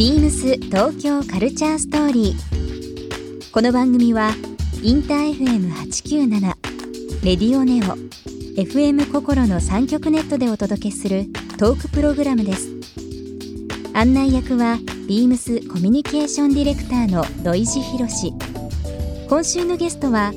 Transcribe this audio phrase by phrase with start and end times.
[0.00, 3.52] ビームス東京カルチャーストーリー。
[3.52, 4.30] この番組は
[4.82, 6.40] インター FM897
[7.22, 7.98] レディオネオ
[8.58, 11.26] FM 心の三極ネットでお届けする
[11.58, 12.70] トークプログラムです。
[13.92, 18.32] 案内役はビームスコミュニケーションディレクターの土井博志。
[19.28, 20.32] 今週のゲストは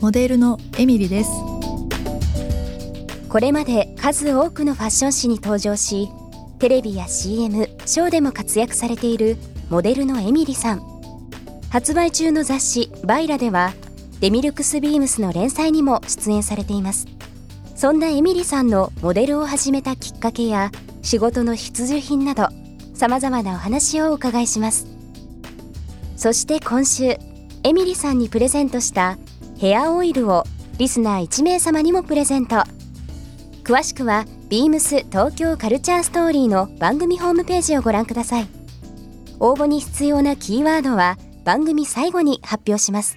[0.00, 1.30] モデルのエミリです
[3.28, 6.08] これまで数多くのファッション誌に登場し
[6.58, 9.36] テレビや CM ショーでも活躍されている
[9.68, 10.82] モデルのエミリさん。
[11.70, 13.72] 発売中の雑誌「バイラ」では
[14.20, 17.08] デミルクスビームスの連載にも出演されています。
[17.74, 20.70] そんなエミリさんのモデルを始めたきっかけや
[21.02, 22.46] 仕事の必需品など
[22.94, 24.86] さまざまなお話をお伺いします。
[26.16, 27.16] そして今週
[27.64, 29.18] エミリさんにプレゼントした
[29.58, 30.44] ヘアオイルを
[30.78, 32.62] リスナー1名様にもプレゼント。
[33.64, 38.48] 詳しくはビームス東京カルチャーストーリーの番組ホームページをご覧ください
[39.38, 43.16] 応募に必要なキーワードは番組最後に発表します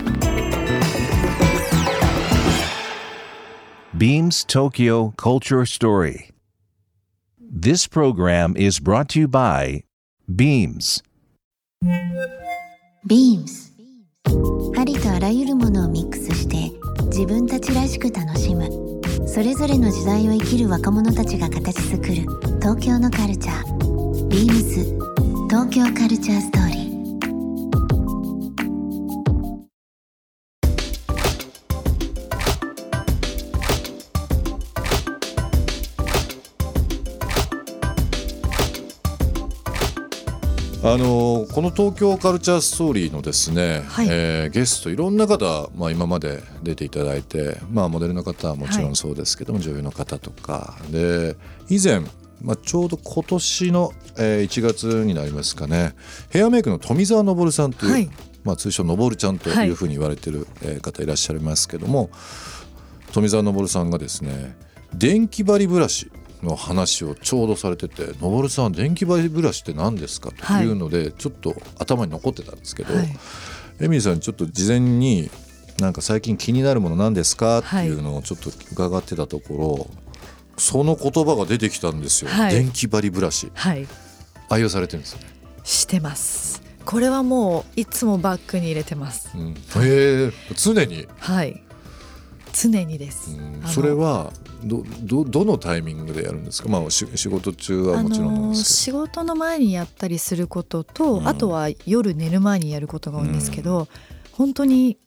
[3.98, 6.31] Beams Tokyo Culture Story
[7.39, 9.83] This program is brought to you by
[10.34, 11.03] Beams
[13.06, 13.73] ビームス
[14.79, 16.70] ありとあらゆるものをミックスして
[17.07, 18.69] 自分たちらしく楽しむ。
[19.27, 22.15] それぞれの時代を生きる若者たちが形作る
[22.61, 24.84] 東京のカルチャービームス
[25.48, 26.70] 東京カルチャーストーリー。
[40.83, 44.09] あのこの東京カルチャーストーリーのですね、はい。
[44.11, 50.78] えーゲストいろんな方、まあ、今まで出ていただいて、まあ、モデルの方はもちろんそうですけども、女優の方とか。
[50.91, 51.36] で
[51.69, 52.01] 以前、
[52.41, 55.95] まあ、ちょうど今年の、えー1月になりますかね
[56.30, 58.11] ヘアメイクの富澤昇さんという、はい。
[58.42, 62.08] まあ、通称昇ちゃんというふうに言われてる、えー方いらっしゃいますけども
[63.12, 64.57] 富澤昇さんがですね
[64.95, 66.11] 電気針ブラシ
[66.42, 70.67] の話をちょうどされてて「昇さん電気針ブラシって何ですか?」とい。
[70.67, 73.18] うので、ちょっと頭に残ってたんですけど、はい。
[73.80, 75.30] エミリーさんちょっと事前に
[75.79, 77.58] なんか最近気になるもの何ですか？
[77.58, 79.90] っていうのをちょっと伺ってたところ、
[80.58, 82.55] その言葉が出てきたんですよ、はい。
[82.55, 83.50] 電気針ブラシ。
[83.55, 83.86] はい。
[84.48, 85.27] 愛用されてるんですよね。
[85.64, 86.62] してます。
[86.84, 89.29] これはもういつもバッグに入れてます。
[89.34, 91.62] うん、へえ常に、はい
[92.52, 93.62] 常にです、うん。
[93.66, 94.33] それは
[94.64, 101.28] どどどのタイミングでやるんですか、まあ、し仕事中はもちろん仕事の前にやったりすることと、うん。
[101.28, 103.88] あとは夜寝る前にやることが多いんですけど、
[104.33, 104.98] 本当に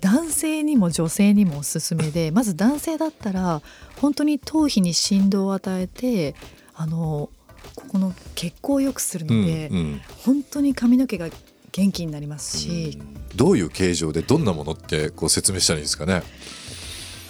[0.00, 3.62] 男性にも女性にもおすすめで まず男性だったら
[4.00, 6.34] 本当に頭皮に振動を与えて
[6.74, 7.30] あの
[7.74, 10.00] ここの血行を良くするので、うんうん。
[10.24, 11.28] 本当に髪の毛が
[11.72, 12.98] 元気になりますし、
[13.34, 16.22] どういう形状でどんなものってこう説明したらいいですかね？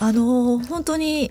[0.00, 1.30] あの本当に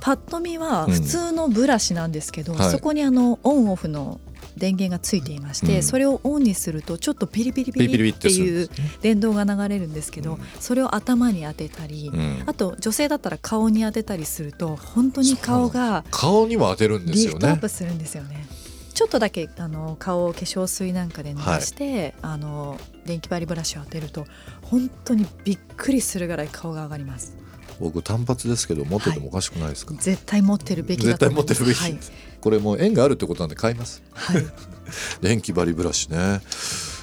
[0.00, 4.20] パッと見は普通のブラシなんですけど、うんはいそこにあのオンオフの
[4.56, 8.68] 電源がついていまして、うんそれをオンにするとちょっとピリピリピピリっていう。
[9.00, 17.68] 電動が流れるんですけど、うんそれを頭に当てたり、うんあと女性だったら顔に当てたりすると本当に顔が顔にも当てるんですよねリフトアップ。
[17.68, 18.46] するんですよね。
[18.92, 24.26] ちょっとだけあの顔を化粧水なんかで濡らして、あの電気針ブラシを当てると
[24.62, 27.36] 本当にびっくりするぐらい顔が上がります。
[27.82, 29.94] 僕単発ですけど持っててもおかしくないですか？
[29.98, 31.98] 絶対持ってるべきだ絶対持ってるべき、はい。
[32.40, 34.02] これもう縁があるってことなんで買います。
[34.12, 34.46] はい、
[35.20, 36.40] 電気針ブラシね。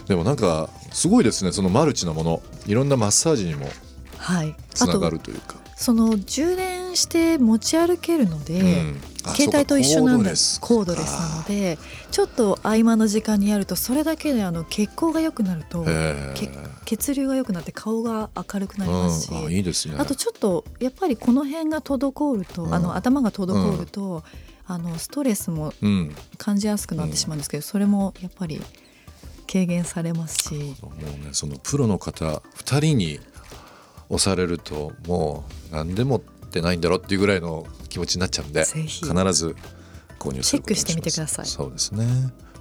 [0.08, 2.42] でもなんかすごいですねそのマルチなもの。
[2.66, 3.70] いろんなマッサージにも
[4.18, 5.56] はい、つながるというか。
[5.76, 9.02] その充電して持ち歩けるので、うん。
[9.24, 10.36] あ携帯と一緒なんだ。
[10.36, 11.78] そうかコードレスなので
[12.12, 15.86] ちょっと合間の時間にやるとそれだけであの血行が良くなると
[16.86, 19.96] 血流が良くなって顔が明るくなりますし、うん、あいいですね。
[19.98, 22.74] あとちょっとやっぱりこの辺が滞ると、うん。
[22.74, 24.24] あの頭が滞ると、
[24.66, 26.16] あのストレスもうん。
[26.38, 28.62] 感じやすくなってしまうんですけど、それもやっぱり
[29.52, 30.76] 軽減されますし。
[30.82, 33.20] もうねそのプロの方2人に
[34.10, 39.04] 押されるともう何でもってないんだろうっていうぐらいの気持ちになっちゃうんで必
[39.34, 39.56] ず
[40.18, 41.46] 購入するチェックしてみてください。
[41.46, 42.06] そうですね。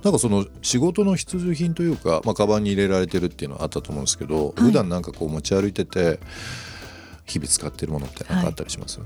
[0.04, 6.20] なんかその仕事の必需品というか、まあ、カバンに入れられてるっていうのはあったと思うんですけど、普段なんかこう持ち歩いてて
[7.26, 9.00] 日々使ってるものって何かあったりします、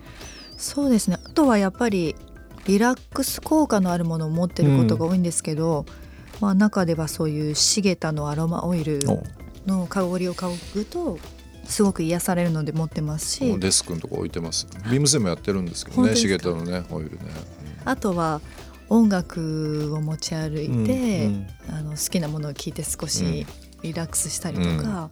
[0.58, 1.17] そうですね。
[1.25, 2.14] あとはやっぱり
[2.67, 5.87] リラックス効果のあるものを持ってることが多いんですけど、
[6.40, 9.23] まあ、中ではそういうシゲタのアロマオイルお
[9.67, 11.19] の香りを嗅ぐと
[11.64, 13.59] すごく癒されるので持ってますし。
[13.59, 14.67] デスクのとこ置いてます。
[14.91, 16.73] ビームスでもやってるんですけどねシゲ本当ですか？
[16.73, 17.19] タのねオイルね。
[17.85, 18.41] あとは
[18.88, 23.47] 音楽を持ち歩いて、うんあの好きなものを聴いて少し
[23.82, 25.11] リラックスしたりとか、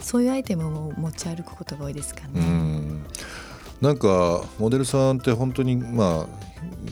[0.00, 2.44] そういうアイテムを持ち歩くことが多いですかうね。
[2.44, 2.87] ん
[3.80, 6.48] なんかモデルさんって本当にまあ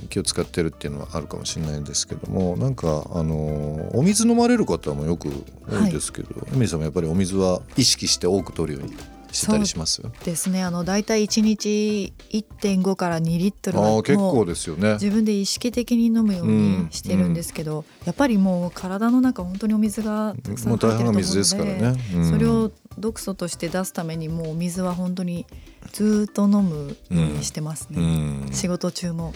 [0.09, 5.29] 気を使ってるっていうのはあるかもしれないんですけどもなんかあのお水飲まれる方もよく
[5.69, 8.97] 多いですけど、エミリーさんもやっぱりお水は意識して多く取るように
[9.33, 10.01] してたりします？
[10.25, 10.63] ですね。
[10.63, 14.93] あのだいたい1日1.5から2リットルはああ結構ですよね。
[14.95, 22.01] 自分で意識的に飲むようにしてるんですけど、やっぱりもう体の中本当にお水がたくさんもう大半が入ってると思うので水ですからね。
[22.15, 22.31] うん。
[22.31, 25.45] それを毒素として出すためにもうお水は本当に
[25.93, 28.53] ずっと飲むようにしてますね、うん。
[28.53, 29.33] 仕事中も。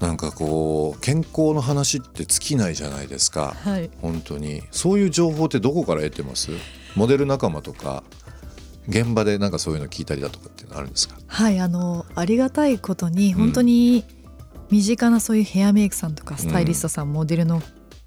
[0.00, 3.54] なんかこう健康の話って尽きないじゃないですか。
[3.62, 3.90] はい。
[4.00, 4.62] 本当に。
[4.70, 6.50] そういう情報ってどこから得てます？
[6.96, 8.02] モデル仲間とか
[8.88, 11.16] 現場でなんかそういうの聞いたりだとかっていうのあるんですか？
[11.26, 14.04] はいあのありがたいことに本当に
[14.70, 17.60] 身近なそういうヘアメイクさんとかスタイリストさん、モデルの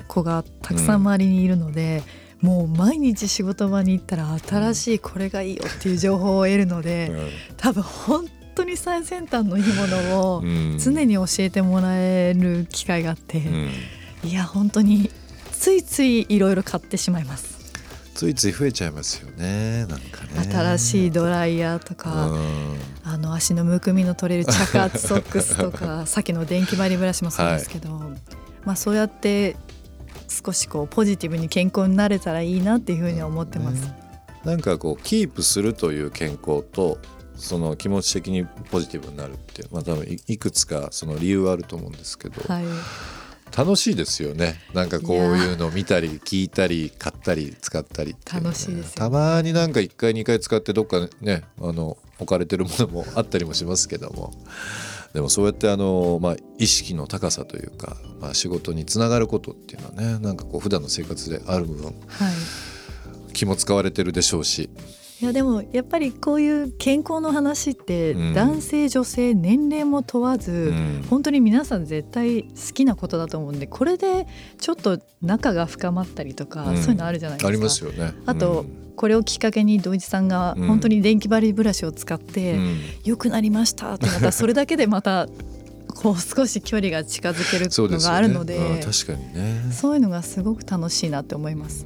[0.07, 2.01] 子がたくさん周りにいるので、
[2.43, 7.09] もう毎日仕事場に行ったら新しいこれがいいよっていう情報を得るので、
[7.55, 10.77] 多分本当に最先端のいいものをうん。
[10.77, 13.69] 常に教えてもらえる機会があって、うん。
[14.29, 15.09] いや本当に
[15.53, 17.53] ついついいろいろ買ってしまいます。
[18.13, 20.51] ついつい増えちゃいますよねなんかね。
[20.51, 22.77] 新しいドライヤーとか、うん。
[23.05, 27.89] あの足のむくみの取れる着圧 ソックスとかさっきの電気針ブラシもそうですけど、
[28.65, 29.55] まあそうやって
[30.33, 33.85] 少しこうポジティブに健康になれたらいいなっていうふうには思ってます。
[33.85, 34.03] ね。
[34.43, 36.97] なんかこうキープするという健康と
[37.35, 42.65] その気持ち的にポジティブになるっていうまあ多分いいくつかその理由はあると思うんですけど、はい、
[43.55, 44.55] 楽しいですよね。
[44.73, 48.19] なんかこういうのを見たり聞いたり買ったり使ったりっね。
[48.33, 54.33] 楽しいですよたまになんか1回2回使ってどっかねあの置かれてるものもあったりもしますけども
[55.13, 61.93] でもそうやってあの、まあ、意識の高さというか、まあ、仕事につながることっていうのはねなんかこう普段の生活である部分はい。
[63.33, 64.69] 気も使われてるでしょうし
[65.21, 74.27] いやでもやっぱりこういう健康の話ってうん男性女性年齢も問わず、うん本当に皆さん絶対好きなことだと思うんでこれで
[74.59, 77.49] ちょっと仲が深まったりとか、うんそういうのあるじゃないですか。
[77.49, 78.13] ありますよね。
[78.25, 85.27] あとうんこれをきっかけに土井さんがうん本当に電気針ブラシを使ってうん良くなりましたってなったらそれだけでまた
[85.87, 89.71] こう少し距離が近づけるのがあるのでうん確かにね。
[89.71, 91.85] そういうのがすごく楽しいなって思います。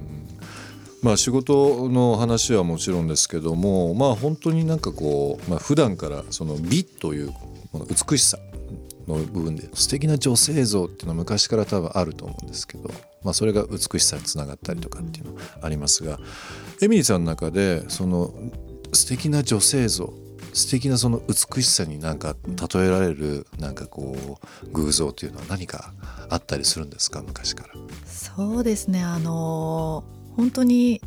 [1.07, 7.31] まあ仕事の話はもちろんですけどもまあ本当になんかこう、まあ普段からその美という
[7.71, 8.37] この美しさ
[9.07, 12.89] の部分で素敵な女性像っていうのは昔から多分あると思うんですけど、
[13.23, 16.19] まあ、それが美しさにつながったりとかっていうのありますが
[16.81, 18.33] エミリーさんの中でその
[18.91, 20.13] 素敵な女性像
[20.51, 22.35] 素敵なその美しさになんか
[22.73, 24.17] 例えられるなんかこ
[24.65, 25.93] う偶像というのは何か
[26.29, 27.21] あったりするんですか？
[27.25, 27.73] 昔から。
[28.05, 30.03] そうですねあの
[30.37, 31.01] 本当に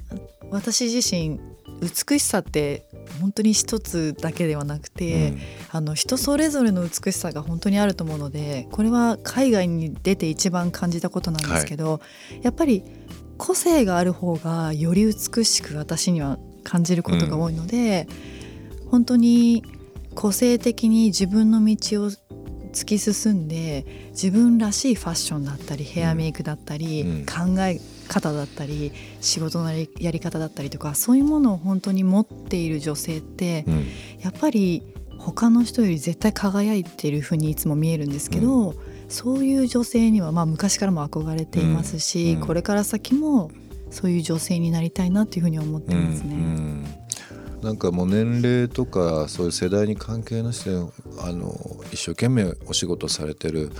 [0.51, 1.41] 私自身
[1.81, 2.85] 美しさって
[3.21, 5.33] 本当に一つだけではなくて、
[5.71, 12.01] あの人それぞれの美しさが本当にあると思うのでこれは海外に出て一番感じたことなんですけど、
[12.43, 12.85] やっぱり
[13.39, 18.07] 個性がある方がより美しく私には感じることが多いので、
[18.91, 19.65] 本当に
[20.15, 22.11] 個性的に自分の道を
[22.73, 27.27] 突き進んで自分らしいファッションだったりヘアメイクだったり、うん。
[27.27, 27.81] 考え
[28.11, 33.87] 方だったり仕事のやり方だったりとかそういうものを本当に持っている女性って、うん。
[34.21, 34.83] やっぱり
[35.17, 38.75] 他の人より絶対輝いている風にいつも見えるんですけど、
[39.09, 42.47] そういう女性にはまあ昔からも憧れていますし、うん。
[42.47, 43.51] これから先も
[43.91, 46.35] そういう女性になりたいなっていうふうに思ってますね。
[46.35, 46.41] うん。
[46.41, 46.85] うん。
[47.63, 50.71] なんかもう年齢とかそういう世代に関係なしで
[51.19, 51.55] あの
[51.93, 53.71] 一生懸命お仕事されてる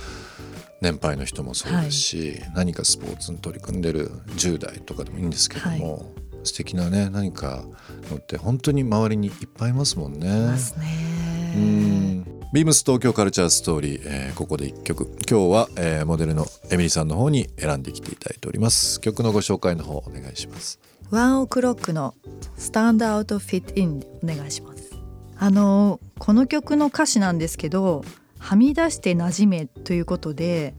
[0.81, 6.11] 年配の人もそうですし、何かスポーツに取り組んでる10代とかでもいいんですけども、
[6.43, 7.63] 素敵なね何か
[8.09, 10.27] のって本当に周りにいっぱいいますもんね。
[10.27, 11.53] ますね。
[11.55, 20.79] うんビームス東京カルチャーストーリー、えーここで1曲今日は、えーモデルのエミリーさんの方に選んできていただいております曲のご紹介の方お願いします
[21.11, 22.13] ワンオクロックの
[22.57, 24.91] スタンドアウトフィットインでお願いします。
[25.37, 28.05] あのこの曲の歌詞なんですけど、
[28.41, 30.73] はみ出して馴染めということで、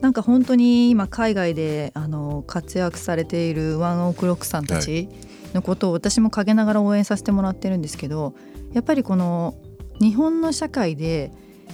[0.00, 5.08] なんか本当に今海外であの活躍されているワンオクロックさんたち
[5.52, 8.34] のことを私も陰ながら応援させてもらってるんですけど、
[8.72, 9.54] やっぱりこの
[10.00, 11.30] 日本の社会で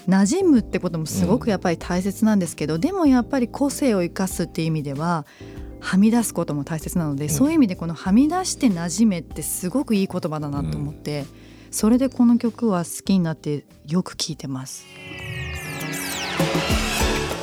[0.09, 5.25] 馴染むってこともすごくやっぱり大切なんですけど、でもやっぱり個性を生かすっていう意味では
[5.79, 11.25] はみ出すことも大切なので、そういう意味でこのはみ出して馴染めってすごくいい言葉だなと思って、
[11.71, 14.85] それでこの曲は好きになってよく聴いてます。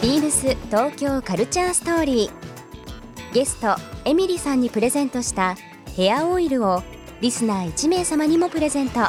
[0.01, 3.75] ビームス東京カルチャーストーリーゲスト
[4.05, 5.55] エミリさんにプレゼントした
[5.95, 6.83] ヘアオイルを
[7.21, 9.01] リスナー1名様にもプレゼント。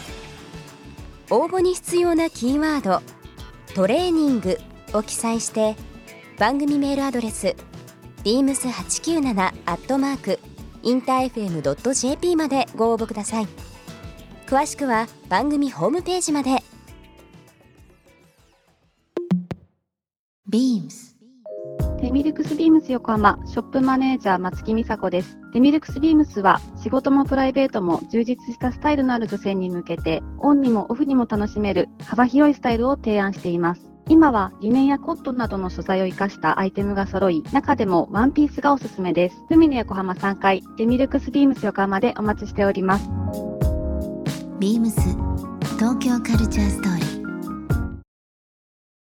[1.31, 3.03] 応募に必要なキーワード
[3.75, 4.59] 「トレーニング」
[4.95, 5.77] を記載して
[6.39, 7.55] 番組メールアドレス
[8.25, 10.39] beams897 アットマーク
[10.83, 13.49] インター FM.jp までご応募ください。
[14.47, 16.63] 詳しくは番組ホームページまで。
[20.51, 21.15] Beams
[22.01, 25.37] デミルクスビームス横浜ショップマネージャー松木美佐子です。
[25.53, 33.83] デミルクスビームスは仕事もプライベートも充実したスタイルのある女性に向けてオンにもオフにも楽しめる幅広いスタイルを提案しています。
[34.09, 39.37] 今はリネンやコットンなどの素材を生かしたアイテムが揃い、中でもワンピースがおすすめです。
[39.51, 43.07] 海の横浜3階、デミルクスビームス横浜でお待ちしております。
[44.61, 44.93] Beams
[45.77, 46.98] 東京カルチャーストーリー